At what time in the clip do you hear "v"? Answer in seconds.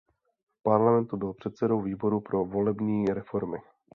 0.57-0.61